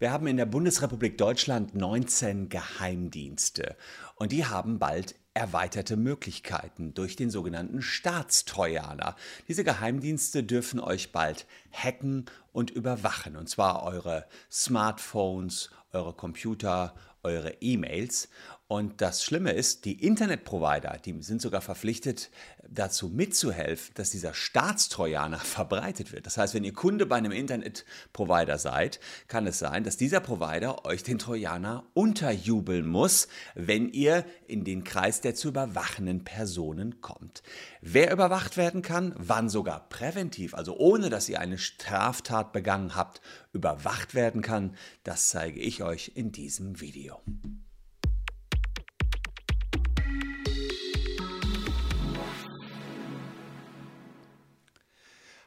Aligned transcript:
Wir 0.00 0.12
haben 0.12 0.28
in 0.28 0.36
der 0.36 0.46
Bundesrepublik 0.46 1.18
Deutschland 1.18 1.74
19 1.74 2.48
Geheimdienste 2.48 3.76
und 4.14 4.30
die 4.30 4.46
haben 4.46 4.78
bald 4.78 5.16
erweiterte 5.34 5.96
Möglichkeiten 5.96 6.94
durch 6.94 7.16
den 7.16 7.30
sogenannten 7.30 7.82
Staatstrojaner. 7.82 9.16
Diese 9.48 9.64
Geheimdienste 9.64 10.44
dürfen 10.44 10.78
euch 10.78 11.10
bald 11.10 11.48
hacken 11.72 12.26
und 12.52 12.70
überwachen, 12.70 13.34
und 13.34 13.48
zwar 13.48 13.82
eure 13.82 14.26
Smartphones, 14.48 15.70
eure 15.92 16.12
Computer, 16.12 16.94
eure 17.24 17.54
E-Mails. 17.60 18.28
Und 18.70 19.00
das 19.00 19.24
Schlimme 19.24 19.52
ist, 19.52 19.86
die 19.86 20.04
Internetprovider, 20.04 20.98
die 21.02 21.22
sind 21.22 21.40
sogar 21.40 21.62
verpflichtet, 21.62 22.30
dazu 22.68 23.08
mitzuhelfen, 23.08 23.94
dass 23.94 24.10
dieser 24.10 24.34
Staatstrojaner 24.34 25.38
verbreitet 25.42 26.12
wird. 26.12 26.26
Das 26.26 26.36
heißt, 26.36 26.52
wenn 26.52 26.64
ihr 26.64 26.74
Kunde 26.74 27.06
bei 27.06 27.16
einem 27.16 27.32
Internetprovider 27.32 28.58
seid, 28.58 29.00
kann 29.26 29.46
es 29.46 29.58
sein, 29.58 29.84
dass 29.84 29.96
dieser 29.96 30.20
Provider 30.20 30.84
euch 30.84 31.02
den 31.02 31.18
Trojaner 31.18 31.86
unterjubeln 31.94 32.86
muss, 32.86 33.28
wenn 33.54 33.88
ihr 33.88 34.26
in 34.46 34.64
den 34.64 34.84
Kreis 34.84 35.22
der 35.22 35.34
zu 35.34 35.48
überwachenden 35.48 36.24
Personen 36.24 37.00
kommt. 37.00 37.42
Wer 37.80 38.12
überwacht 38.12 38.58
werden 38.58 38.82
kann, 38.82 39.14
wann 39.16 39.48
sogar 39.48 39.88
präventiv, 39.88 40.52
also 40.52 40.76
ohne 40.76 41.08
dass 41.08 41.30
ihr 41.30 41.40
eine 41.40 41.56
Straftat 41.56 42.52
begangen 42.52 42.94
habt, 42.94 43.22
überwacht 43.54 44.14
werden 44.14 44.42
kann, 44.42 44.76
das 45.04 45.30
zeige 45.30 45.58
ich 45.58 45.82
euch 45.82 46.12
in 46.14 46.32
diesem 46.32 46.82
Video. 46.82 47.22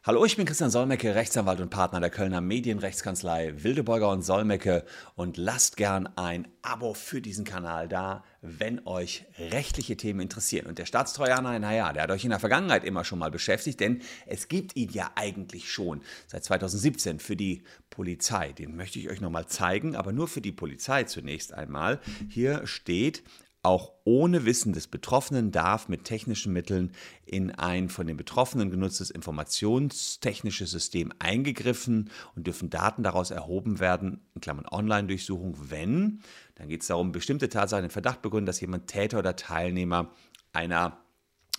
Hallo, 0.04 0.26
ich 0.26 0.36
bin 0.36 0.48
Christian 0.48 0.72
Solmecke, 0.72 1.14
Rechtsanwalt 1.14 1.60
und 1.60 1.70
Partner 1.70 2.00
der 2.00 2.10
Kölner 2.10 2.42
Medienrechtskanzlei 2.42 3.64
Wildeborger 3.64 4.10
und 4.10 4.24
Solmecke 4.24 4.84
und 5.14 5.38
lasst 5.38 5.78
gern 5.78 6.10
ein 6.18 6.48
Abo 6.64 6.96
für 6.96 7.22
diesen 7.22 7.46
Kanal 7.46 7.88
da, 7.88 8.24
wenn 8.42 8.88
euch 8.88 9.28
rechtliche 9.38 9.98
Themen 9.98 10.22
interessieren. 10.22 10.66
Und 10.66 10.80
der 10.80 10.88
Staatstrojaner, 10.88 11.60
naja, 11.60 11.94
der 11.94 12.02
hat 12.02 12.10
euch 12.10 12.24
in 12.24 12.32
der 12.32 12.40
Vergangenheit 12.40 12.84
immer 12.84 13.04
schon 13.04 13.20
mal 13.20 13.30
beschäftigt, 13.30 13.80
denn 13.80 14.02
es 14.26 14.48
gibt 14.48 14.76
ihn 14.76 14.90
ja 14.90 15.12
eigentlich 15.14 15.72
schon 15.72 16.02
seit 16.26 16.44
2017 16.46 17.20
für 17.20 17.36
die 17.36 17.62
Polizei. 17.92 18.54
Den 18.54 18.76
möchte 18.76 18.98
ich 18.98 19.08
euch 19.08 19.22
nochmal 19.22 19.46
zeigen, 19.46 19.96
aber 19.96 20.14
nur 20.14 20.28
für 20.28 20.42
die 20.42 20.52
Polizei 20.52 21.04
zunächst 21.04 21.54
einmal. 21.54 22.00
Hier 22.28 22.66
steht 22.66 23.22
auch 23.64 23.94
ohne 24.06 24.46
Wissen 24.46 24.74
des 24.74 24.88
Betroffenen 24.88 25.52
darf 25.52 25.88
mit 25.88 26.04
technischen 26.04 26.52
Mitteln 26.52 26.92
in 27.26 27.52
ein 27.52 27.90
von 27.90 28.08
den 28.08 28.18
Betroffenen 28.18 28.72
genutztes 28.72 29.12
informationstechnisches 29.12 30.72
System 30.72 31.14
eingegriffen 31.20 32.10
und 32.36 32.48
dürfen 32.48 32.72
Daten 32.72 33.04
daraus 33.04 33.30
erhoben 33.30 33.80
werden, 33.80 34.22
in 34.34 34.42
Klammern 34.42 34.66
Online-Durchsuchung, 34.70 35.56
wenn, 35.70 36.22
dann 36.56 36.70
geht 36.70 36.82
es 36.82 36.88
darum, 36.88 37.12
bestimmte 37.12 37.50
Tatsachen 37.50 37.84
den 37.84 37.92
Verdacht 37.92 38.22
begründen, 38.22 38.48
dass 38.48 38.62
jemand 38.62 38.88
Täter 38.88 39.20
oder 39.20 39.36
Teilnehmer 39.36 40.12
einer 40.54 40.98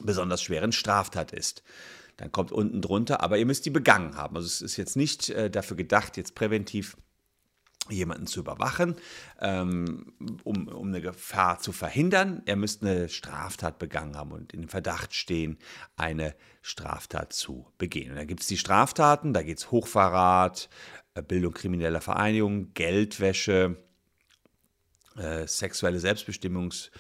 besonders 0.01 0.43
schweren 0.43 0.73
Straftat 0.73 1.33
ist. 1.33 1.63
Dann 2.17 2.33
kommt 2.33 2.53
unten 2.53 2.83
drunter, 2.83 3.21
aber 3.21 3.39
ihr 3.39 3.47
müsst 3.47 3.65
die 3.65 3.71
begangen 3.71 4.17
haben. 4.17 4.37
Also 4.37 4.47
es 4.47 4.61
ist 4.61 4.77
jetzt 4.77 4.97
nicht 4.97 5.31
äh, 5.31 5.51
dafür 5.51 5.77
gedacht, 5.77 6.17
jetzt 6.17 6.35
präventiv 6.35 6.97
jemanden 7.91 8.27
zu 8.27 8.41
überwachen, 8.41 8.97
ähm, 9.41 10.13
um, 10.45 10.69
um 10.69 10.89
eine 10.89 11.01
Gefahr 11.01 11.59
zu 11.59 11.73
verhindern. 11.73 12.43
Er 12.47 12.57
müsste 12.57 12.87
eine 12.87 13.09
Straftat 13.09 13.79
begangen 13.79 14.17
haben 14.17 14.33
und 14.33 14.53
in 14.53 14.69
Verdacht 14.69 15.15
stehen, 15.15 15.59
eine 15.97 16.35
Straftat 16.63 17.33
zu 17.33 17.67
begehen. 17.79 18.11
Und 18.13 18.17
da 18.17 18.25
gibt 18.25 18.41
es 18.41 18.47
die 18.47 18.59
Straftaten, 18.59 19.33
da 19.33 19.43
geht 19.43 19.59
es 19.59 19.71
Hochverrat, 19.71 20.69
äh, 21.15 21.23
Bildung 21.23 21.53
krimineller 21.53 22.01
Vereinigung, 22.01 22.73
Geldwäsche, 22.75 23.77
äh, 25.17 25.47
sexuelle 25.47 25.99
Selbstbestimmungs- 25.99 26.91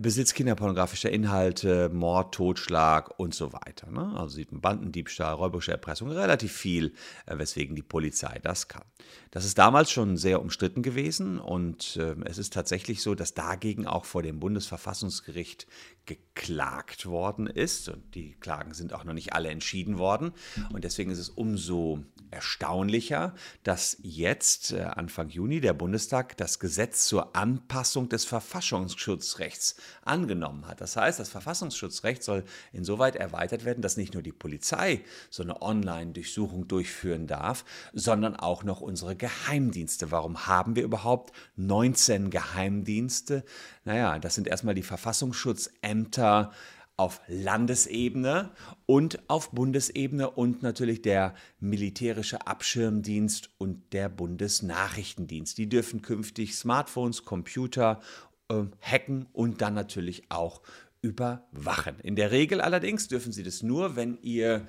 Besitz 0.00 0.34
kinderpornografischer 0.34 1.10
Inhalte, 1.10 1.88
Mord, 1.90 2.34
Totschlag 2.34 3.18
und 3.18 3.34
so 3.34 3.52
weiter. 3.52 3.90
Ne? 3.90 4.14
Also 4.16 4.36
sieht 4.36 4.50
man 4.50 4.60
Bandendiebstahl, 4.60 5.34
räuberische 5.34 5.72
Erpressung, 5.72 6.10
relativ 6.10 6.52
viel, 6.52 6.92
äh, 7.26 7.38
weswegen 7.38 7.76
die 7.76 7.82
Polizei 7.82 8.40
das 8.42 8.66
kann. 8.68 8.84
Das 9.30 9.44
ist 9.44 9.58
damals 9.58 9.90
schon 9.90 10.16
sehr 10.16 10.40
umstritten 10.40 10.82
gewesen 10.82 11.38
und 11.38 11.96
äh, 11.96 12.16
es 12.24 12.38
ist 12.38 12.52
tatsächlich 12.52 13.02
so, 13.02 13.14
dass 13.14 13.34
dagegen 13.34 13.86
auch 13.86 14.04
vor 14.04 14.22
dem 14.22 14.40
Bundesverfassungsgericht 14.40 15.66
geklagt 16.04 17.06
worden 17.06 17.46
ist 17.46 17.88
und 17.88 18.14
die 18.14 18.34
Klagen 18.34 18.74
sind 18.74 18.92
auch 18.92 19.04
noch 19.04 19.12
nicht 19.12 19.34
alle 19.34 19.50
entschieden 19.50 19.98
worden 19.98 20.32
und 20.72 20.84
deswegen 20.84 21.10
ist 21.10 21.18
es 21.18 21.28
umso 21.28 22.04
erstaunlicher, 22.30 23.34
dass 23.62 23.96
jetzt 24.00 24.74
Anfang 24.74 25.28
Juni 25.28 25.60
der 25.60 25.72
Bundestag 25.72 26.36
das 26.36 26.58
Gesetz 26.58 27.06
zur 27.06 27.36
Anpassung 27.36 28.08
des 28.08 28.24
Verfassungsschutzrechts 28.24 29.76
angenommen 30.02 30.66
hat. 30.66 30.80
Das 30.80 30.96
heißt, 30.96 31.18
das 31.18 31.28
Verfassungsschutzrecht 31.28 32.22
soll 32.22 32.44
insoweit 32.72 33.16
erweitert 33.16 33.64
werden, 33.64 33.82
dass 33.82 33.96
nicht 33.96 34.14
nur 34.14 34.22
die 34.22 34.32
Polizei 34.32 35.02
so 35.30 35.42
eine 35.42 35.62
Online-Durchsuchung 35.62 36.68
durchführen 36.68 37.26
darf, 37.26 37.64
sondern 37.92 38.36
auch 38.36 38.64
noch 38.64 38.80
unsere 38.80 39.16
Geheimdienste. 39.16 40.10
Warum 40.10 40.46
haben 40.46 40.76
wir 40.76 40.82
überhaupt 40.82 41.32
19 41.56 42.30
Geheimdienste? 42.30 43.44
Naja, 43.84 44.18
das 44.18 44.34
sind 44.34 44.46
erstmal 44.48 44.74
die 44.74 44.82
Verfassungsschutzämter 44.82 46.52
auf 46.96 47.20
Landesebene 47.28 48.50
und 48.86 49.28
auf 49.28 49.50
Bundesebene 49.50 50.30
und 50.30 50.62
natürlich 50.62 51.02
der 51.02 51.34
militärische 51.60 52.46
Abschirmdienst 52.46 53.50
und 53.58 53.92
der 53.92 54.08
Bundesnachrichtendienst. 54.08 55.58
Die 55.58 55.68
dürfen 55.68 56.00
künftig 56.00 56.56
Smartphones, 56.56 57.24
Computer 57.24 58.00
äh, 58.48 58.62
hacken 58.80 59.26
und 59.32 59.60
dann 59.60 59.74
natürlich 59.74 60.24
auch 60.30 60.62
überwachen. 61.02 62.00
In 62.00 62.16
der 62.16 62.30
Regel 62.30 62.60
allerdings 62.60 63.08
dürfen 63.08 63.32
sie 63.32 63.42
das 63.42 63.62
nur, 63.62 63.96
wenn 63.96 64.18
ihr 64.22 64.66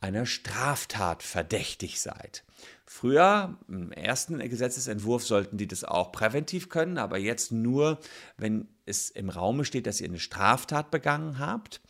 einer 0.00 0.26
Straftat 0.26 1.22
verdächtig 1.22 2.00
seid. 2.00 2.44
Früher, 2.86 3.56
im 3.68 3.92
ersten 3.92 4.38
Gesetzesentwurf, 4.38 5.24
sollten 5.24 5.56
die 5.56 5.66
das 5.66 5.84
auch 5.84 6.12
präventiv 6.12 6.68
können, 6.68 6.98
aber 6.98 7.18
jetzt 7.18 7.50
nur, 7.50 7.98
wenn 8.36 8.68
es 8.86 9.10
im 9.10 9.30
Raume 9.30 9.64
steht, 9.64 9.86
dass 9.86 10.00
ihr 10.00 10.08
eine 10.08 10.18
Straftat 10.18 10.90
begangen 10.90 11.38
habt. 11.38 11.80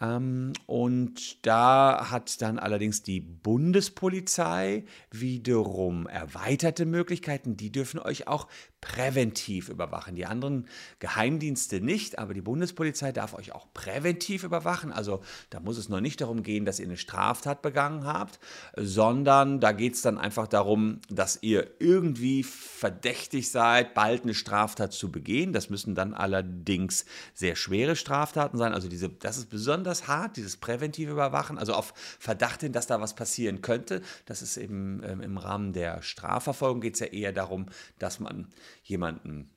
Ähm, 0.00 0.52
und 0.66 1.46
da 1.46 2.10
hat 2.10 2.42
dann 2.42 2.58
allerdings 2.58 3.02
die 3.02 3.20
Bundespolizei 3.20 4.84
wiederum 5.10 6.06
erweiterte 6.06 6.86
Möglichkeiten. 6.86 7.56
Die 7.56 7.70
dürfen 7.70 8.00
euch 8.00 8.26
auch 8.26 8.48
präventiv 8.80 9.68
überwachen. 9.68 10.16
Die 10.16 10.26
anderen 10.26 10.66
Geheimdienste 10.98 11.80
nicht, 11.80 12.18
aber 12.18 12.34
die 12.34 12.40
Bundespolizei 12.40 13.12
darf 13.12 13.34
euch 13.34 13.52
auch 13.52 13.72
präventiv 13.74 14.42
überwachen. 14.42 14.90
Also 14.90 15.20
da 15.50 15.60
muss 15.60 15.76
es 15.76 15.88
noch 15.88 16.00
nicht 16.00 16.20
darum 16.20 16.42
gehen, 16.42 16.64
dass 16.64 16.80
ihr 16.80 16.86
eine 16.86 16.96
Straftat 16.96 17.62
begangen 17.62 18.04
habt, 18.06 18.40
sondern 18.76 19.60
da 19.60 19.72
geht 19.72 19.94
es 19.94 20.02
dann 20.02 20.18
einfach 20.20 20.46
darum, 20.46 21.00
dass 21.08 21.38
ihr 21.42 21.70
irgendwie 21.78 22.42
verdächtig 22.42 23.50
seid, 23.50 23.94
bald 23.94 24.22
eine 24.22 24.34
Straftat 24.34 24.92
zu 24.92 25.10
begehen. 25.10 25.52
Das 25.52 25.70
müssen 25.70 25.94
dann 25.94 26.14
allerdings 26.14 27.04
sehr 27.34 27.56
schwere 27.56 27.96
Straftaten 27.96 28.58
sein. 28.58 28.72
Also 28.72 28.88
diese, 28.88 29.08
das 29.08 29.38
ist 29.38 29.50
besonders 29.50 30.06
hart, 30.06 30.36
dieses 30.36 30.56
präventive 30.56 31.12
Überwachen, 31.12 31.58
also 31.58 31.74
auf 31.74 31.94
Verdacht 32.18 32.60
hin, 32.60 32.72
dass 32.72 32.86
da 32.86 33.00
was 33.00 33.14
passieren 33.14 33.62
könnte. 33.62 34.02
Das 34.26 34.42
ist 34.42 34.56
eben 34.56 35.02
ähm, 35.04 35.20
im 35.20 35.38
Rahmen 35.38 35.72
der 35.72 36.02
Strafverfolgung 36.02 36.80
geht 36.80 36.94
es 36.94 37.00
ja 37.00 37.06
eher 37.06 37.32
darum, 37.32 37.66
dass 37.98 38.20
man 38.20 38.48
jemanden 38.82 39.50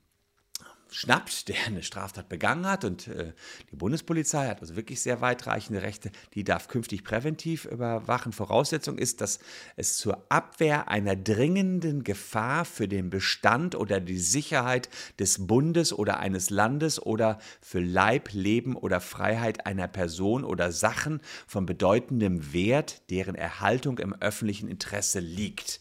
schnappt, 0.94 1.48
der 1.48 1.56
eine 1.66 1.82
Straftat 1.82 2.28
begangen 2.28 2.66
hat 2.66 2.84
und 2.84 3.08
äh, 3.08 3.32
die 3.72 3.76
Bundespolizei 3.76 4.46
hat 4.46 4.60
also 4.60 4.76
wirklich 4.76 5.00
sehr 5.00 5.20
weitreichende 5.20 5.82
Rechte, 5.82 6.12
die 6.34 6.44
darf 6.44 6.68
künftig 6.68 7.02
präventiv 7.02 7.64
überwachen. 7.64 8.32
Voraussetzung 8.32 8.96
ist, 8.96 9.20
dass 9.20 9.40
es 9.74 9.96
zur 9.96 10.24
Abwehr 10.28 10.86
einer 10.86 11.16
dringenden 11.16 12.04
Gefahr 12.04 12.64
für 12.64 12.86
den 12.86 13.10
Bestand 13.10 13.74
oder 13.74 14.00
die 14.00 14.18
Sicherheit 14.18 14.88
des 15.18 15.48
Bundes 15.48 15.92
oder 15.92 16.20
eines 16.20 16.50
Landes 16.50 17.02
oder 17.02 17.40
für 17.60 17.80
Leib, 17.80 18.32
Leben 18.32 18.76
oder 18.76 19.00
Freiheit 19.00 19.66
einer 19.66 19.88
Person 19.88 20.44
oder 20.44 20.70
Sachen 20.70 21.20
von 21.48 21.66
bedeutendem 21.66 22.52
Wert, 22.52 23.02
deren 23.10 23.34
Erhaltung 23.34 23.98
im 23.98 24.14
öffentlichen 24.14 24.68
Interesse 24.68 25.18
liegt. 25.18 25.80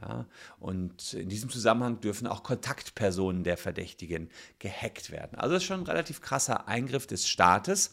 Ja, 0.00 0.26
und 0.58 1.14
in 1.14 1.28
diesem 1.28 1.50
Zusammenhang 1.50 2.00
dürfen 2.00 2.26
auch 2.26 2.42
Kontaktpersonen 2.42 3.44
der 3.44 3.56
Verdächtigen 3.56 4.28
gehackt 4.58 5.12
werden. 5.12 5.38
Also 5.38 5.54
das 5.54 5.62
ist 5.62 5.68
schon 5.68 5.80
ein 5.80 5.86
relativ 5.86 6.20
krasser 6.20 6.66
Eingriff 6.66 7.06
des 7.06 7.28
Staates, 7.28 7.92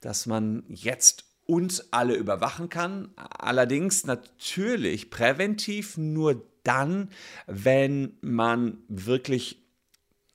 dass 0.00 0.26
man 0.26 0.62
jetzt 0.68 1.24
uns 1.46 1.92
alle 1.92 2.14
überwachen 2.14 2.68
kann. 2.68 3.10
Allerdings 3.16 4.04
natürlich 4.04 5.10
präventiv 5.10 5.98
nur 5.98 6.46
dann, 6.62 7.10
wenn 7.46 8.16
man 8.20 8.78
wirklich 8.86 9.58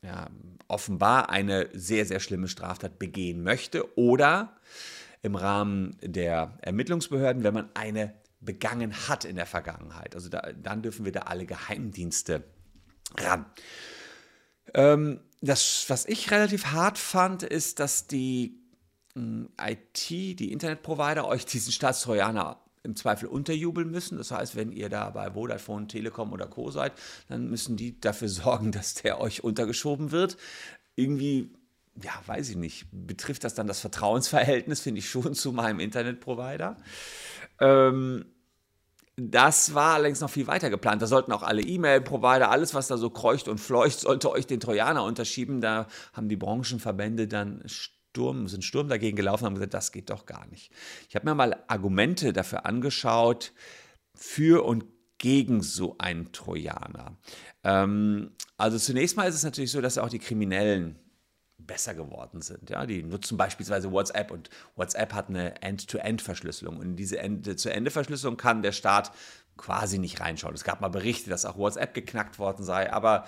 ja, 0.01 0.27
offenbar 0.67 1.29
eine 1.29 1.69
sehr, 1.73 2.05
sehr 2.05 2.19
schlimme 2.19 2.49
Straftat 2.49 2.99
begehen 2.99 3.43
möchte 3.43 3.97
oder 3.97 4.57
im 5.21 5.35
Rahmen 5.35 5.97
der 6.01 6.57
Ermittlungsbehörden, 6.61 7.43
wenn 7.43 7.53
man 7.53 7.69
eine 7.73 8.13
begangen 8.39 9.07
hat 9.07 9.25
in 9.25 9.35
der 9.35 9.45
Vergangenheit. 9.45 10.15
Also 10.15 10.29
da, 10.29 10.51
dann 10.53 10.81
dürfen 10.81 11.05
wir 11.05 11.11
da 11.11 11.21
alle 11.21 11.45
Geheimdienste 11.45 12.43
ran. 13.17 13.45
Ähm, 14.73 15.21
das, 15.41 15.85
was 15.87 16.05
ich 16.05 16.31
relativ 16.31 16.67
hart 16.67 16.97
fand, 16.97 17.43
ist, 17.43 17.79
dass 17.79 18.07
die 18.07 18.59
hm, 19.13 19.49
IT, 19.61 20.09
die 20.09 20.51
Internetprovider, 20.51 21.27
euch 21.27 21.45
diesen 21.45 21.71
Staatstrojaner 21.71 22.59
im 22.83 22.95
Zweifel 22.95 23.27
unterjubeln 23.27 23.91
müssen. 23.91 24.17
Das 24.17 24.31
heißt, 24.31 24.55
wenn 24.55 24.71
ihr 24.71 24.89
da 24.89 25.09
bei 25.09 25.31
Vodafone, 25.31 25.87
Telekom 25.87 26.31
oder 26.31 26.47
Co. 26.47 26.71
seid, 26.71 26.93
dann 27.27 27.49
müssen 27.49 27.75
die 27.75 27.99
dafür 27.99 28.29
sorgen, 28.29 28.71
dass 28.71 28.95
der 28.95 29.19
euch 29.19 29.43
untergeschoben 29.43 30.11
wird. 30.11 30.37
Irgendwie, 30.95 31.51
ja, 32.01 32.13
weiß 32.25 32.49
ich 32.49 32.55
nicht, 32.55 32.87
betrifft 32.91 33.43
das 33.43 33.53
dann 33.53 33.67
das 33.67 33.79
Vertrauensverhältnis, 33.79 34.81
finde 34.81 34.99
ich 34.99 35.09
schon, 35.09 35.35
zu 35.35 35.51
meinem 35.51 35.79
Internetprovider. 35.79 36.77
Ähm, 37.59 38.25
das 39.15 39.73
war 39.73 39.95
allerdings 39.95 40.21
noch 40.21 40.29
viel 40.29 40.45
weiter 40.45 40.69
geplant. 40.69 41.01
Da 41.01 41.07
sollten 41.07 41.31
auch 41.31 41.41
alle 41.41 41.63
E-Mail-Provider, 41.63 42.51
alles, 42.51 42.75
was 42.75 42.87
da 42.87 42.97
so 42.97 43.09
kreucht 43.09 43.47
und 43.47 43.57
fleucht, 43.57 44.01
sollte 44.01 44.29
euch 44.29 44.45
den 44.45 44.59
Trojaner 44.59 45.03
unterschieben. 45.03 45.59
Da 45.59 45.87
haben 46.13 46.29
die 46.29 46.35
Branchenverbände 46.35 47.27
dann 47.27 47.63
Sturm, 47.65 48.47
sind 48.47 48.63
Sturm 48.63 48.89
dagegen 48.89 49.17
gelaufen 49.17 49.43
und 49.43 49.47
haben 49.47 49.55
gesagt, 49.55 49.73
das 49.73 49.91
geht 49.91 50.11
doch 50.11 50.27
gar 50.27 50.45
nicht. 50.47 50.71
Ich 51.09 51.15
habe 51.15 51.25
mir 51.25 51.33
mal 51.33 51.63
Argumente 51.67 52.31
dafür 52.31 52.67
angeschaut, 52.67 53.53
für 54.13 54.63
und 54.65 54.85
gegen 55.17 55.61
so 55.63 55.95
einen 55.97 56.31
Trojaner. 56.31 57.17
Ähm, 57.63 58.31
also 58.57 58.77
zunächst 58.77 59.17
mal 59.17 59.27
ist 59.27 59.35
es 59.35 59.43
natürlich 59.43 59.71
so, 59.71 59.81
dass 59.81 59.97
auch 59.97 60.09
die 60.09 60.19
Kriminellen 60.19 60.99
besser 61.57 61.95
geworden 61.95 62.41
sind. 62.41 62.69
Ja, 62.69 62.85
die 62.85 63.03
nutzen 63.03 63.37
beispielsweise 63.37 63.91
WhatsApp 63.91 64.31
und 64.31 64.49
WhatsApp 64.75 65.13
hat 65.13 65.29
eine 65.29 65.61
End-to-End-Verschlüsselung. 65.61 66.77
Und 66.77 66.85
in 66.85 66.95
diese 66.95 67.19
Ende-zu-Ende-Verschlüsselung 67.19 68.37
kann 68.37 68.61
der 68.61 68.71
Staat 68.71 69.11
quasi 69.57 69.97
nicht 69.97 70.19
reinschauen. 70.19 70.53
Es 70.53 70.63
gab 70.63 70.81
mal 70.81 70.89
Berichte, 70.89 71.29
dass 71.29 71.45
auch 71.45 71.57
WhatsApp 71.57 71.93
geknackt 71.93 72.37
worden 72.37 72.63
sei, 72.63 72.91
aber 72.93 73.25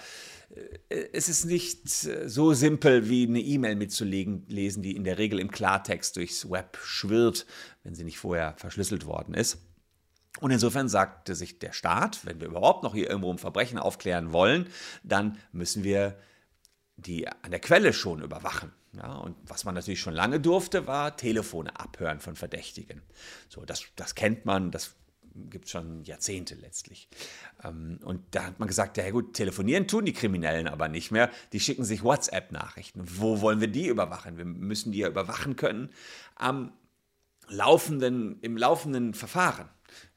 äh, 0.89 1.07
es 1.11 1.27
ist 1.27 1.45
nicht 1.45 1.89
so 1.89 2.53
simpel 2.53 3.09
wie 3.09 3.27
eine 3.27 3.39
E-Mail 3.39 3.75
mitzulesen, 3.75 4.45
die 4.47 4.95
in 4.95 5.03
der 5.03 5.17
Regel 5.17 5.39
im 5.39 5.51
Klartext 5.51 6.15
durchs 6.15 6.49
Web 6.49 6.77
schwirrt, 6.83 7.45
wenn 7.83 7.95
sie 7.95 8.03
nicht 8.03 8.19
vorher 8.19 8.53
verschlüsselt 8.57 9.05
worden 9.05 9.33
ist. 9.33 9.57
Und 10.39 10.51
insofern 10.51 10.87
sagte 10.87 11.35
sich 11.35 11.59
der 11.59 11.73
Staat, 11.73 12.25
wenn 12.25 12.39
wir 12.39 12.47
überhaupt 12.47 12.83
noch 12.83 12.93
hier 12.93 13.09
irgendwo 13.09 13.31
ein 13.31 13.39
Verbrechen 13.39 13.79
aufklären 13.79 14.31
wollen, 14.31 14.67
dann 15.03 15.37
müssen 15.51 15.83
wir 15.83 16.15
die 17.01 17.27
an 17.27 17.51
der 17.51 17.59
Quelle 17.59 17.93
schon 17.93 18.21
überwachen. 18.21 18.71
Ja, 18.93 19.13
und 19.13 19.35
was 19.45 19.65
man 19.65 19.75
natürlich 19.75 19.99
schon 19.99 20.15
lange 20.15 20.39
durfte, 20.39 20.87
war 20.87 21.15
Telefone 21.15 21.79
abhören 21.79 22.19
von 22.19 22.35
Verdächtigen. 22.35 23.01
So, 23.47 23.63
das, 23.65 23.83
das 23.95 24.15
kennt 24.15 24.45
man, 24.45 24.71
das 24.71 24.95
gibt 25.49 25.65
es 25.65 25.71
schon 25.71 26.03
Jahrzehnte 26.03 26.55
letztlich. 26.55 27.07
Ähm, 27.63 27.99
und 28.03 28.23
da 28.31 28.45
hat 28.45 28.59
man 28.59 28.67
gesagt, 28.67 28.97
ja 28.97 29.09
gut, 29.11 29.33
telefonieren 29.33 29.87
tun 29.87 30.05
die 30.05 30.13
Kriminellen 30.13 30.67
aber 30.67 30.87
nicht 30.87 31.11
mehr. 31.11 31.29
Die 31.53 31.59
schicken 31.59 31.83
sich 31.83 32.03
WhatsApp-Nachrichten. 32.03 33.01
Wo 33.03 33.41
wollen 33.41 33.61
wir 33.61 33.67
die 33.67 33.87
überwachen? 33.87 34.37
Wir 34.37 34.45
müssen 34.45 34.91
die 34.91 34.99
ja 34.99 35.07
überwachen 35.07 35.55
können 35.55 35.91
am 36.35 36.73
laufenden, 37.47 38.39
im 38.41 38.57
laufenden 38.57 39.13
Verfahren. 39.13 39.69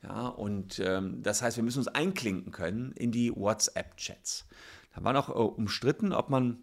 Ja, 0.02 0.28
und 0.28 0.80
ähm, 0.80 1.22
das 1.22 1.42
heißt, 1.42 1.56
wir 1.56 1.64
müssen 1.64 1.78
uns 1.78 1.88
einklinken 1.88 2.52
können 2.52 2.92
in 2.92 3.10
die 3.10 3.34
WhatsApp-Chats. 3.34 4.46
Da 4.94 5.04
war 5.04 5.12
noch 5.12 5.28
äh, 5.28 5.32
umstritten, 5.32 6.12
ob 6.12 6.28
man 6.28 6.58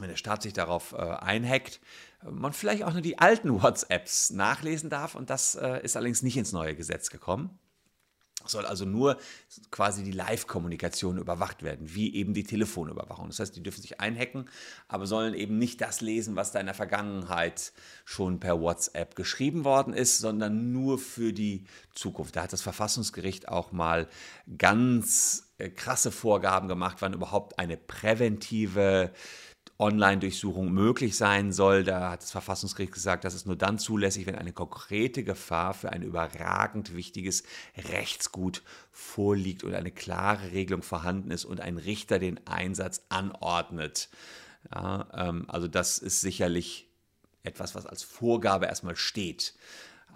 wenn 0.00 0.08
der 0.08 0.16
Staat 0.16 0.42
sich 0.42 0.52
darauf 0.52 0.92
äh, 0.92 0.96
einhackt, 0.96 1.80
man 2.22 2.52
vielleicht 2.52 2.82
auch 2.84 2.92
nur 2.92 3.02
die 3.02 3.18
alten 3.18 3.62
WhatsApps 3.62 4.30
nachlesen 4.30 4.90
darf. 4.90 5.14
Und 5.14 5.30
das 5.30 5.54
äh, 5.54 5.82
ist 5.82 5.96
allerdings 5.96 6.22
nicht 6.22 6.36
ins 6.36 6.52
neue 6.52 6.74
Gesetz 6.74 7.10
gekommen. 7.10 7.58
Soll 8.46 8.64
also 8.64 8.84
nur 8.84 9.18
quasi 9.70 10.04
die 10.04 10.12
Live-Kommunikation 10.12 11.18
überwacht 11.18 11.62
werden, 11.62 11.94
wie 11.94 12.14
eben 12.14 12.34
die 12.34 12.44
Telefonüberwachung. 12.44 13.26
Das 13.26 13.40
heißt, 13.40 13.54
die 13.54 13.62
dürfen 13.62 13.82
sich 13.82 14.00
einhacken, 14.00 14.48
aber 14.86 15.06
sollen 15.06 15.34
eben 15.34 15.58
nicht 15.58 15.80
das 15.80 16.00
lesen, 16.00 16.36
was 16.36 16.52
da 16.52 16.60
in 16.60 16.66
der 16.66 16.74
Vergangenheit 16.74 17.72
schon 18.04 18.40
per 18.40 18.60
WhatsApp 18.60 19.16
geschrieben 19.16 19.64
worden 19.64 19.92
ist, 19.92 20.18
sondern 20.18 20.72
nur 20.72 20.98
für 20.98 21.32
die 21.32 21.64
Zukunft. 21.94 22.36
Da 22.36 22.44
hat 22.44 22.52
das 22.52 22.62
Verfassungsgericht 22.62 23.48
auch 23.48 23.72
mal 23.72 24.08
ganz 24.56 25.52
äh, 25.58 25.68
krasse 25.68 26.12
Vorgaben 26.12 26.68
gemacht, 26.68 26.98
wann 27.00 27.14
überhaupt 27.14 27.58
eine 27.58 27.76
präventive 27.76 29.12
Online-Durchsuchung 29.78 30.72
möglich 30.72 31.16
sein 31.16 31.52
soll. 31.52 31.84
Da 31.84 32.10
hat 32.10 32.22
das 32.22 32.32
Verfassungsgericht 32.32 32.92
gesagt, 32.92 33.24
das 33.24 33.34
ist 33.34 33.46
nur 33.46 33.56
dann 33.56 33.78
zulässig, 33.78 34.26
wenn 34.26 34.34
eine 34.34 34.52
konkrete 34.52 35.22
Gefahr 35.22 35.72
für 35.72 35.90
ein 35.90 36.02
überragend 36.02 36.94
wichtiges 36.94 37.44
Rechtsgut 37.76 38.62
vorliegt 38.90 39.62
und 39.62 39.74
eine 39.74 39.92
klare 39.92 40.52
Regelung 40.52 40.82
vorhanden 40.82 41.30
ist 41.30 41.44
und 41.44 41.60
ein 41.60 41.78
Richter 41.78 42.18
den 42.18 42.44
Einsatz 42.46 43.02
anordnet. 43.08 44.08
Ja, 44.74 45.08
ähm, 45.14 45.44
also 45.48 45.68
das 45.68 45.98
ist 45.98 46.20
sicherlich 46.20 46.88
etwas, 47.44 47.74
was 47.74 47.86
als 47.86 48.02
Vorgabe 48.02 48.66
erstmal 48.66 48.96
steht. 48.96 49.54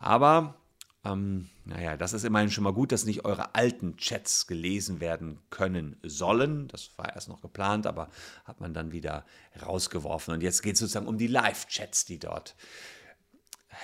Aber 0.00 0.56
ähm, 1.04 1.48
naja, 1.64 1.96
das 1.96 2.12
ist 2.12 2.24
immerhin 2.24 2.50
schon 2.50 2.62
mal 2.62 2.72
gut, 2.72 2.92
dass 2.92 3.04
nicht 3.04 3.24
eure 3.24 3.56
alten 3.56 3.96
Chats 3.96 4.46
gelesen 4.46 5.00
werden 5.00 5.40
können 5.50 5.96
sollen. 6.04 6.68
Das 6.68 6.90
war 6.96 7.12
erst 7.14 7.28
noch 7.28 7.40
geplant, 7.40 7.86
aber 7.86 8.08
hat 8.44 8.60
man 8.60 8.72
dann 8.72 8.92
wieder 8.92 9.24
rausgeworfen. 9.60 10.32
Und 10.32 10.42
jetzt 10.42 10.62
geht 10.62 10.74
es 10.74 10.80
sozusagen 10.80 11.08
um 11.08 11.18
die 11.18 11.26
Live-Chats, 11.26 12.04
die 12.04 12.20
dort 12.20 12.54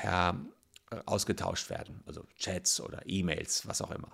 ja, 0.04 0.38
ausgetauscht 1.06 1.70
werden. 1.70 2.02
Also 2.06 2.24
Chats 2.36 2.80
oder 2.80 3.02
E-Mails, 3.04 3.66
was 3.66 3.82
auch 3.82 3.90
immer. 3.90 4.12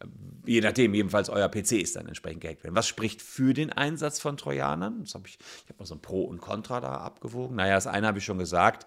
Ähm, 0.00 0.42
je 0.46 0.60
nachdem, 0.60 0.94
jedenfalls 0.94 1.30
euer 1.30 1.48
PC 1.48 1.72
ist 1.72 1.96
dann 1.96 2.06
entsprechend 2.06 2.42
gehackt 2.42 2.62
werden. 2.62 2.76
Was 2.76 2.86
spricht 2.86 3.20
für 3.20 3.52
den 3.52 3.72
Einsatz 3.72 4.20
von 4.20 4.36
Trojanern? 4.36 5.00
Das 5.00 5.14
hab 5.16 5.26
ich 5.26 5.38
ich 5.40 5.70
habe 5.70 5.80
mal 5.80 5.86
so 5.86 5.96
ein 5.96 6.02
Pro 6.02 6.22
und 6.22 6.40
Contra 6.40 6.80
da 6.80 6.98
abgewogen. 6.98 7.56
Naja, 7.56 7.74
das 7.74 7.88
eine 7.88 8.06
habe 8.06 8.18
ich 8.18 8.24
schon 8.24 8.38
gesagt 8.38 8.86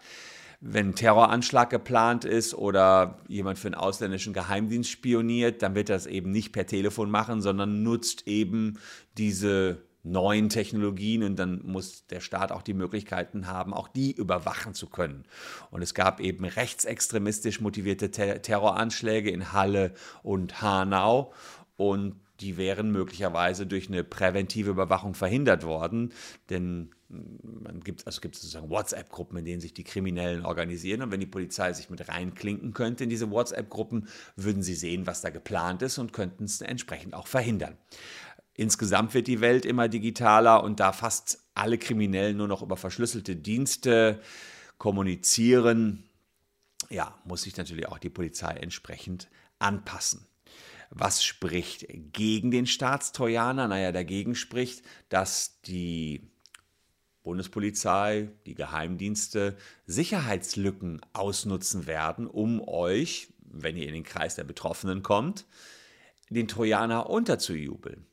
wenn 0.59 0.89
ein 0.89 0.95
Terroranschlag 0.95 1.69
geplant 1.69 2.25
ist 2.25 2.55
oder 2.55 3.19
jemand 3.27 3.59
für 3.59 3.67
einen 3.67 3.75
ausländischen 3.75 4.33
Geheimdienst 4.33 4.89
spioniert, 4.89 5.61
dann 5.61 5.75
wird 5.75 5.89
das 5.89 6.07
eben 6.07 6.31
nicht 6.31 6.51
per 6.51 6.65
Telefon 6.65 7.11
machen, 7.11 7.41
sondern 7.41 7.83
nutzt 7.83 8.27
eben 8.27 8.79
diese 9.17 9.83
neuen 10.03 10.49
Technologien 10.49 11.23
und 11.23 11.37
dann 11.37 11.61
muss 11.63 12.07
der 12.07 12.21
Staat 12.21 12.51
auch 12.51 12.61
die 12.61 12.73
Möglichkeiten 12.73 13.47
haben, 13.47 13.73
auch 13.73 13.87
die 13.87 14.13
überwachen 14.13 14.73
zu 14.73 14.87
können. 14.87 15.25
Und 15.69 15.81
es 15.81 15.93
gab 15.93 16.19
eben 16.19 16.45
rechtsextremistisch 16.45 17.61
motivierte 17.61 18.09
Ter 18.09 18.41
Terroranschläge 18.41 19.29
in 19.29 19.51
Halle 19.51 19.93
und 20.23 20.61
Hanau 20.61 21.33
und 21.75 22.15
die 22.39 22.57
wären 22.57 22.91
möglicherweise 22.91 23.65
durch 23.65 23.87
eine 23.89 24.03
präventive 24.03 24.69
Überwachung 24.69 25.13
verhindert 25.13 25.63
worden, 25.63 26.13
denn 26.49 26.91
man 27.09 27.79
gibt, 27.81 28.05
also 28.05 28.21
gibt 28.21 28.35
sozusagen 28.35 28.69
WhatsApp-Gruppen, 28.69 29.37
in 29.37 29.45
denen 29.45 29.61
sich 29.61 29.73
die 29.73 29.83
Kriminellen 29.83 30.45
organisieren. 30.45 31.01
Und 31.01 31.11
wenn 31.11 31.19
die 31.19 31.25
Polizei 31.25 31.71
sich 31.73 31.89
mit 31.89 32.07
reinklinken 32.09 32.73
könnte 32.73 33.05
in 33.05 33.09
diese 33.09 33.31
WhatsApp-Gruppen, 33.31 34.07
würden 34.35 34.61
sie 34.61 34.75
sehen, 34.75 35.07
was 35.07 35.21
da 35.21 35.29
geplant 35.29 35.81
ist 35.81 35.97
und 35.97 36.13
könnten 36.13 36.43
es 36.43 36.61
entsprechend 36.61 37.13
auch 37.13 37.27
verhindern. 37.27 37.77
Insgesamt 38.53 39.13
wird 39.13 39.27
die 39.27 39.39
Welt 39.39 39.65
immer 39.65 39.87
digitaler 39.87 40.63
und 40.63 40.79
da 40.79 40.91
fast 40.91 41.43
alle 41.53 41.77
Kriminellen 41.77 42.37
nur 42.37 42.47
noch 42.47 42.61
über 42.61 42.75
verschlüsselte 42.75 43.35
Dienste 43.35 44.19
kommunizieren, 44.77 46.03
ja, 46.89 47.17
muss 47.25 47.43
sich 47.43 47.57
natürlich 47.57 47.87
auch 47.87 47.99
die 47.99 48.09
Polizei 48.09 48.51
entsprechend 48.53 49.29
anpassen. 49.59 50.25
Was 50.89 51.23
spricht 51.23 51.85
gegen 52.13 52.49
den 52.49 52.65
Staatstrojaner? 52.65 53.67
Naja, 53.67 53.91
dagegen 53.91 54.35
spricht, 54.35 54.83
dass 55.09 55.59
die 55.61 56.31
Bundespolizei, 57.27 58.29
die 58.45 58.55
Geheimdienste 58.55 59.57
Sicherheitslücken 59.85 61.01
ausnutzen 61.11 61.85
werden, 61.85 62.25
um 62.25 62.65
euch, 62.65 63.27
wenn 63.41 63.75
ihr 63.75 63.85
in 63.85 63.93
den 63.93 64.05
Kreis 64.05 64.35
der 64.35 64.45
Betroffenen 64.45 65.03
kommt, 65.03 65.45
den 66.29 66.47
Trojaner 66.47 67.09
unterzujubeln. 67.09 68.05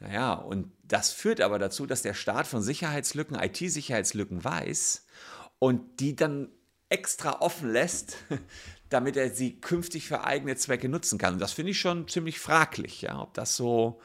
Naja, 0.00 0.32
und 0.32 0.72
das 0.82 1.12
führt 1.12 1.42
aber 1.42 1.58
dazu, 1.58 1.84
dass 1.84 2.00
der 2.00 2.14
Staat 2.14 2.46
von 2.46 2.62
Sicherheitslücken, 2.62 3.38
IT-Sicherheitslücken 3.38 4.42
weiß 4.42 5.04
und 5.58 6.00
die 6.00 6.16
dann 6.16 6.48
extra 6.88 7.42
offen 7.42 7.70
lässt, 7.70 8.16
damit 8.88 9.18
er 9.18 9.28
sie 9.28 9.60
künftig 9.60 10.06
für 10.06 10.24
eigene 10.24 10.56
Zwecke 10.56 10.88
nutzen 10.88 11.18
kann. 11.18 11.34
Und 11.34 11.40
das 11.40 11.52
finde 11.52 11.72
ich 11.72 11.80
schon 11.80 12.08
ziemlich 12.08 12.40
fraglich, 12.40 13.02
ja, 13.02 13.20
ob 13.20 13.34
das 13.34 13.56
so 13.56 14.00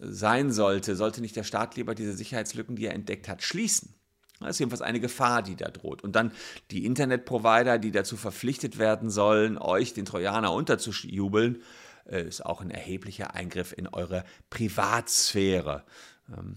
sein 0.00 0.52
sollte, 0.52 0.96
sollte 0.96 1.20
nicht 1.20 1.36
der 1.36 1.44
Staat 1.44 1.76
lieber 1.76 1.94
diese 1.94 2.14
Sicherheitslücken, 2.14 2.76
die 2.76 2.86
er 2.86 2.94
entdeckt 2.94 3.28
hat, 3.28 3.42
schließen. 3.42 3.94
Das 4.40 4.50
ist 4.56 4.58
jedenfalls 4.58 4.82
eine 4.82 5.00
Gefahr, 5.00 5.42
die 5.42 5.56
da 5.56 5.68
droht. 5.68 6.02
Und 6.02 6.16
dann 6.16 6.32
die 6.70 6.84
Internetprovider, 6.84 7.78
die 7.78 7.92
dazu 7.92 8.16
verpflichtet 8.16 8.78
werden 8.78 9.10
sollen, 9.10 9.58
euch 9.58 9.94
den 9.94 10.04
Trojaner 10.04 10.52
unterzujubeln, 10.52 11.62
äh, 12.06 12.26
ist 12.26 12.44
auch 12.44 12.60
ein 12.60 12.70
erheblicher 12.70 13.34
Eingriff 13.34 13.72
in 13.76 13.86
eure 13.86 14.24
Privatsphäre. 14.50 15.84
Ähm, 16.28 16.56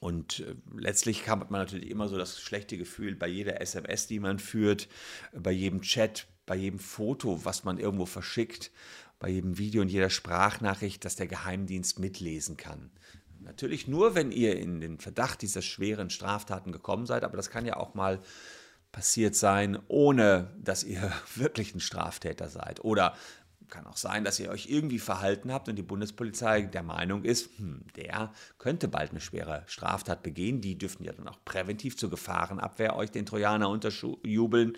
und 0.00 0.40
äh, 0.40 0.54
letztlich 0.76 1.28
hat 1.28 1.50
man 1.50 1.60
natürlich 1.62 1.90
immer 1.90 2.08
so 2.08 2.16
das 2.16 2.40
schlechte 2.40 2.78
Gefühl 2.78 3.16
bei 3.16 3.26
jeder 3.26 3.60
SMS, 3.60 4.06
die 4.06 4.20
man 4.20 4.38
führt, 4.38 4.88
bei 5.32 5.50
jedem 5.50 5.82
Chat, 5.82 6.26
bei 6.46 6.56
jedem 6.56 6.78
Foto, 6.78 7.44
was 7.44 7.64
man 7.64 7.78
irgendwo 7.78 8.06
verschickt, 8.06 8.70
bei 9.24 9.30
jedem 9.30 9.56
Video 9.56 9.80
und 9.80 9.88
jeder 9.88 10.10
Sprachnachricht, 10.10 11.02
dass 11.02 11.16
der 11.16 11.26
Geheimdienst 11.26 11.98
mitlesen 11.98 12.58
kann. 12.58 12.90
Natürlich 13.40 13.88
nur, 13.88 14.14
wenn 14.14 14.30
ihr 14.30 14.58
in 14.58 14.82
den 14.82 14.98
Verdacht 14.98 15.40
dieser 15.40 15.62
schweren 15.62 16.10
Straftaten 16.10 16.72
gekommen 16.72 17.06
seid, 17.06 17.24
aber 17.24 17.38
das 17.38 17.48
kann 17.48 17.64
ja 17.64 17.78
auch 17.78 17.94
mal 17.94 18.20
passiert 18.92 19.34
sein, 19.34 19.78
ohne 19.88 20.50
dass 20.62 20.84
ihr 20.84 21.10
wirklich 21.36 21.74
ein 21.74 21.80
Straftäter 21.80 22.50
seid. 22.50 22.84
Oder 22.84 23.14
kann 23.70 23.86
auch 23.86 23.96
sein, 23.96 24.24
dass 24.24 24.38
ihr 24.38 24.50
euch 24.50 24.68
irgendwie 24.68 24.98
verhalten 24.98 25.50
habt 25.50 25.70
und 25.70 25.76
die 25.76 25.82
Bundespolizei 25.82 26.60
der 26.60 26.82
Meinung 26.82 27.24
ist, 27.24 27.48
hm, 27.56 27.86
der 27.96 28.30
könnte 28.58 28.88
bald 28.88 29.12
eine 29.12 29.22
schwere 29.22 29.62
Straftat 29.68 30.22
begehen. 30.22 30.60
Die 30.60 30.76
dürfen 30.76 31.02
ja 31.02 31.14
dann 31.14 31.28
auch 31.28 31.42
präventiv 31.46 31.96
zur 31.96 32.10
Gefahrenabwehr 32.10 32.94
euch 32.94 33.10
den 33.10 33.24
Trojaner 33.24 33.70
unterjubeln. 33.70 34.76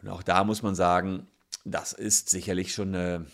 Und 0.00 0.08
auch 0.08 0.22
da 0.22 0.44
muss 0.44 0.62
man 0.62 0.76
sagen, 0.76 1.26
das 1.64 1.92
ist 1.92 2.28
sicherlich 2.30 2.72
schon 2.72 2.94
eine 2.94 3.26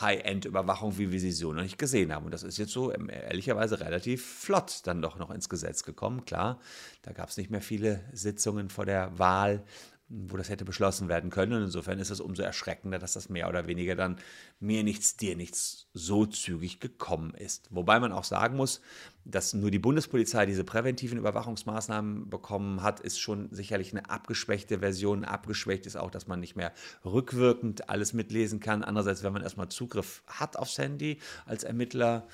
High-End-Überwachung, 0.00 0.98
wie 0.98 1.12
wir 1.12 1.20
sie 1.20 1.32
so 1.32 1.52
noch 1.52 1.62
nicht 1.62 1.78
gesehen 1.78 2.12
haben. 2.12 2.26
Und 2.26 2.32
das 2.32 2.42
ist 2.42 2.58
jetzt 2.58 2.72
so 2.72 2.92
ähm, 2.92 3.08
ehrlicherweise 3.10 3.80
relativ 3.80 4.24
flott 4.24 4.80
dann 4.84 5.02
doch 5.02 5.18
noch 5.18 5.30
ins 5.30 5.48
Gesetz 5.48 5.82
gekommen. 5.82 6.24
Klar, 6.24 6.60
da 7.02 7.12
gab 7.12 7.28
es 7.28 7.36
nicht 7.36 7.50
mehr 7.50 7.62
viele 7.62 8.04
Sitzungen 8.12 8.70
vor 8.70 8.86
der 8.86 9.18
Wahl, 9.18 9.64
wo 10.08 10.36
das 10.38 10.48
hätte 10.48 10.64
beschlossen 10.64 11.08
werden 11.08 11.30
können. 11.30 11.52
Und 11.52 11.62
insofern 11.64 11.98
ist 11.98 12.10
es 12.10 12.20
umso 12.20 12.42
erschreckender, 12.42 12.98
dass 12.98 13.12
das 13.12 13.28
mehr 13.28 13.48
oder 13.48 13.66
weniger 13.66 13.94
dann 13.94 14.16
mir 14.58 14.82
nichts, 14.82 15.16
dir 15.16 15.36
nichts 15.36 15.88
so 15.92 16.24
zügig 16.24 16.80
gekommen 16.80 17.34
ist. 17.34 17.68
Wobei 17.70 18.00
man 18.00 18.12
auch 18.12 18.24
sagen 18.24 18.56
muss, 18.56 18.80
dass 19.24 19.52
nur 19.52 19.70
die 19.70 19.78
Bundespolizei 19.78 20.46
diese 20.46 20.64
präventiven 20.64 21.18
Überwachungsmaßnahmen 21.18 22.30
bekommen 22.30 22.82
hat, 22.82 23.00
ist 23.00 23.18
schon 23.18 23.48
sicherlich 23.50 23.92
eine 23.92 24.08
abgeschwächte 24.08 24.78
Version. 24.78 25.24
Abgeschwächt 25.24 25.84
ist 25.84 25.96
auch, 25.96 26.10
dass 26.10 26.26
man 26.26 26.40
nicht 26.40 26.56
mehr 26.56 26.72
rückwirkend 27.04 27.90
alles 27.90 28.14
mitlesen 28.14 28.60
kann. 28.60 28.82
Andererseits, 28.82 29.22
wenn 29.22 29.34
man 29.34 29.42
erstmal 29.42 29.68
Zugriff 29.68 30.22
hat 30.26 30.56
aufs 30.56 30.78
Handy 30.78 31.18
als 31.44 31.64
Ermittler, 31.64 32.26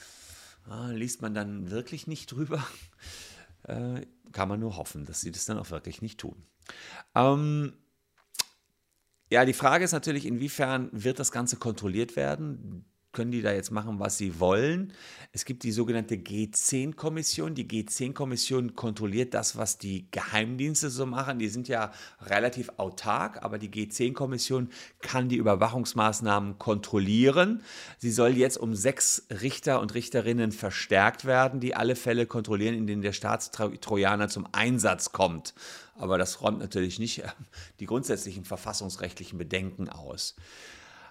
ah, 0.68 0.90
liest 0.90 1.22
man 1.22 1.34
dann 1.34 1.70
wirklich 1.70 2.06
nicht 2.06 2.30
drüber. 2.30 2.64
Kann 4.34 4.48
man 4.48 4.58
nur 4.58 4.76
hoffen, 4.76 5.06
dass 5.06 5.20
sie 5.20 5.30
das 5.30 5.46
dann 5.46 5.58
auch 5.58 5.70
wirklich 5.70 6.02
nicht 6.02 6.18
tun. 6.18 6.44
Ähm, 7.14 7.72
ja, 9.30 9.44
die 9.44 9.52
Frage 9.52 9.84
ist 9.84 9.92
natürlich, 9.92 10.26
inwiefern 10.26 10.90
wird 10.92 11.20
das 11.20 11.30
Ganze 11.30 11.56
kontrolliert 11.56 12.16
werden? 12.16 12.84
Können 13.14 13.30
die 13.30 13.40
da 13.40 13.52
jetzt 13.52 13.70
machen, 13.70 13.98
was 13.98 14.18
sie 14.18 14.38
wollen. 14.38 14.92
Es 15.32 15.46
gibt 15.46 15.62
die 15.62 15.72
sogenannte 15.72 16.16
G10-Kommission. 16.16 17.54
Die 17.54 17.66
G10-Kommission 17.66 18.74
kontrolliert 18.74 19.32
das, 19.32 19.56
was 19.56 19.78
die 19.78 20.06
Geheimdienste 20.10 20.90
so 20.90 21.06
machen. 21.06 21.38
Die 21.38 21.48
sind 21.48 21.66
ja 21.68 21.92
relativ 22.20 22.70
autark, 22.76 23.42
aber 23.42 23.58
die 23.58 23.70
G10-Kommission 23.70 24.68
kann 25.00 25.28
die 25.28 25.36
Überwachungsmaßnahmen 25.36 26.58
kontrollieren. 26.58 27.62
Sie 27.98 28.10
soll 28.10 28.36
jetzt 28.36 28.58
um 28.58 28.74
sechs 28.74 29.26
Richter 29.30 29.80
und 29.80 29.94
Richterinnen 29.94 30.52
verstärkt 30.52 31.24
werden, 31.24 31.60
die 31.60 31.74
alle 31.74 31.96
Fälle 31.96 32.26
kontrollieren, 32.26 32.74
in 32.74 32.86
denen 32.86 33.02
der 33.02 33.12
Staatstrojaner 33.12 34.28
zum 34.28 34.46
Einsatz 34.52 35.12
kommt. 35.12 35.54
Aber 35.96 36.18
das 36.18 36.40
räumt 36.40 36.58
natürlich 36.58 36.98
nicht 36.98 37.22
die 37.80 37.86
grundsätzlichen 37.86 38.44
verfassungsrechtlichen 38.44 39.38
Bedenken 39.38 39.88
aus. 39.88 40.34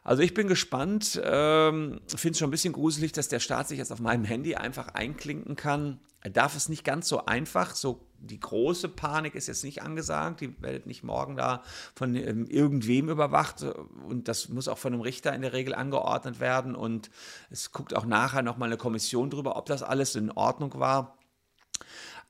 Also 0.03 0.21
ich 0.21 0.33
bin 0.33 0.47
gespannt, 0.47 1.21
ähm, 1.23 2.01
finde 2.07 2.31
es 2.31 2.39
schon 2.39 2.49
ein 2.49 2.51
bisschen 2.51 2.73
gruselig, 2.73 3.13
dass 3.13 3.29
der 3.29 3.39
Staat 3.39 3.69
sich 3.69 3.77
jetzt 3.77 3.91
auf 3.91 3.99
meinem 3.99 4.25
Handy 4.25 4.55
einfach 4.55 4.89
einklinken 4.89 5.55
kann. 5.55 5.99
Er 6.19 6.29
darf 6.29 6.55
es 6.55 6.69
nicht 6.69 6.83
ganz 6.83 7.07
so 7.07 7.25
einfach, 7.25 7.75
so 7.75 8.05
die 8.19 8.39
große 8.39 8.87
Panik 8.89 9.35
ist 9.35 9.47
jetzt 9.47 9.63
nicht 9.63 9.81
angesagt, 9.81 10.41
die 10.41 10.61
werdet 10.61 10.85
nicht 10.87 11.03
morgen 11.03 11.35
da 11.35 11.63
von 11.95 12.15
ähm, 12.15 12.45
irgendwem 12.47 13.09
überwacht 13.09 13.63
und 14.07 14.27
das 14.29 14.47
muss 14.47 14.69
auch 14.69 14.77
von 14.77 14.93
einem 14.93 15.01
Richter 15.01 15.33
in 15.33 15.41
der 15.41 15.51
Regel 15.51 15.75
angeordnet 15.75 16.39
werden 16.39 16.75
und 16.75 17.09
es 17.49 17.71
guckt 17.73 17.93
auch 17.95 18.05
nachher 18.05 18.41
nochmal 18.41 18.69
eine 18.69 18.77
Kommission 18.77 19.29
drüber, 19.29 19.57
ob 19.57 19.65
das 19.65 19.83
alles 19.83 20.15
in 20.15 20.31
Ordnung 20.31 20.79
war. 20.79 21.17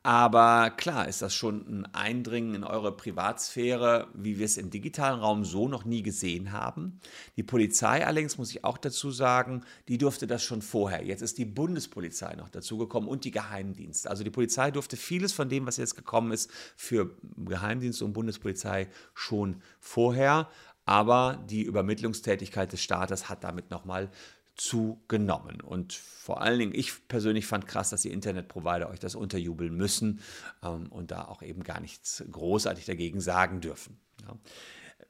Aber 0.06 0.70
klar 0.72 1.08
ist 1.08 1.22
das 1.22 1.34
schon 1.34 1.66
ein 1.66 1.96
Eindringen 1.96 2.56
in 2.56 2.64
eure 2.66 2.92
Privatsphäre, 2.92 4.10
wie 4.14 4.38
wir 4.38 4.46
es 4.46 4.58
im 4.58 4.70
digitalen 4.70 5.22
Raum 5.22 5.46
so 5.46 5.70
noch 5.70 5.86
nie 5.86 6.04
gesehen 6.04 6.52
haben. 6.52 7.00
Die 7.38 7.44
Polizei 7.44 8.06
allerdings, 8.06 8.38
muss 8.38 8.52
ich 8.52 8.66
auch 8.66 8.78
dazu 8.78 9.12
sagen, 9.12 9.64
die 9.88 9.98
durfte 9.98 10.28
das 10.28 10.44
schon 10.44 10.62
vorher. 10.62 11.06
Jetzt 11.06 11.22
ist 11.22 11.38
die 11.38 11.46
Bundespolizei 11.46 12.36
noch 12.36 12.50
dazugekommen 12.50 13.08
und 13.08 13.24
die 13.24 13.32
Geheimdienste. 13.32 14.10
Also 14.10 14.26
die 14.26 14.30
Polizei 14.30 14.72
durfte 14.72 14.98
vieles 14.98 15.32
von 15.32 15.48
dem, 15.48 15.66
was 15.66 15.78
jetzt 15.78 15.96
gekommen 15.96 16.34
ist, 16.34 16.52
für 16.76 17.16
Geheimdienste 17.38 18.04
und 18.04 18.12
Bundespolizei 18.12 18.90
schon 19.14 19.62
vorher. 19.80 20.50
Aber 20.86 21.42
die 21.50 21.64
Übermittlungstätigkeit 21.64 22.74
des 22.74 22.84
Staates 22.84 23.30
hat 23.30 23.46
damit 23.46 23.72
nochmal 23.72 24.10
zugenommen. 24.56 25.62
Und 25.62 25.94
vor 25.94 26.42
allen 26.42 26.60
Dingen, 26.60 26.76
ich 26.76 27.08
persönlich 27.08 27.46
fand 27.46 27.68
krass, 27.68 27.90
dass 27.90 28.02
die 28.02 28.12
Internetprovider 28.12 28.90
euch 28.90 29.00
das 29.00 29.16
unterjubeln 29.16 29.76
müssen 29.76 30.22
ähm, 30.64 30.92
und 30.92 31.12
da 31.12 31.26
auch 31.26 31.42
eben 31.42 31.64
gar 31.64 31.80
nichts 31.80 32.24
großartig 32.32 32.86
dagegen 32.86 33.20
sagen 33.20 33.62
dürfen. 33.62 34.00
Ja. 34.22 34.38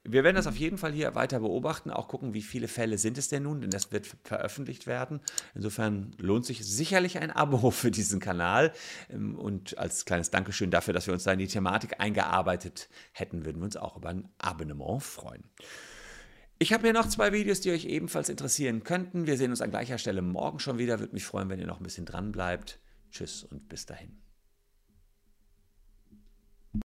Wir 0.05 0.25
werden 0.25 0.35
das 0.35 0.47
auf 0.47 0.57
jeden 0.57 0.77
Fall 0.77 0.91
hier 0.91 1.15
weiter 1.15 1.39
beobachten, 1.39 1.89
auch 1.89 2.09
gucken, 2.09 2.33
wie 2.33 2.41
viele 2.41 2.67
Fälle 2.67 2.97
sind 2.97 3.17
es 3.17 3.29
denn 3.29 3.43
nun, 3.43 3.61
denn 3.61 3.69
das 3.69 3.93
wird 3.93 4.07
veröffentlicht 4.23 4.85
werden. 4.85 5.21
Insofern 5.55 6.13
lohnt 6.17 6.45
sich 6.45 6.65
sicherlich 6.65 7.19
ein 7.19 7.31
Abo 7.31 7.71
für 7.71 7.91
diesen 7.91 8.19
Kanal. 8.19 8.73
Ähm, 9.09 9.35
und 9.35 9.77
als 9.77 10.05
kleines 10.05 10.31
Dankeschön 10.31 10.71
dafür, 10.71 10.93
dass 10.93 11.07
wir 11.07 11.13
uns 11.13 11.23
da 11.23 11.33
in 11.33 11.39
die 11.39 11.47
Thematik 11.47 11.99
eingearbeitet 11.99 12.89
hätten, 13.11 13.45
würden 13.45 13.59
wir 13.59 13.65
uns 13.65 13.77
auch 13.77 13.97
über 13.97 14.09
ein 14.09 14.29
Abonnement 14.39 15.01
freuen. 15.01 15.43
Ich 16.63 16.71
habe 16.71 16.83
hier 16.83 16.93
noch 16.93 17.09
zwei 17.09 17.33
Videos, 17.33 17.59
die 17.59 17.71
euch 17.71 17.83
ebenfalls 17.83 18.29
interessieren 18.29 18.85
könnten. 18.85 19.27
Wir 19.27 19.35
sehen 19.35 19.51
uns 19.51 19.59
an 19.59 19.69
gleicher 19.69 19.97
Stelle 19.97 20.21
morgen 20.21 20.59
schon 20.59 20.77
wieder. 20.77 21.01
Würde 21.01 21.11
mich 21.11 21.25
freuen, 21.25 21.49
wenn 21.49 21.59
ihr 21.59 21.67
noch 21.67 21.81
ein 21.81 21.83
bisschen 21.83 22.05
dran 22.05 22.31
bleibt. 22.31 22.79
Tschüss 23.11 23.43
und 23.43 23.67
bis 23.67 23.85
dahin. 23.85 24.22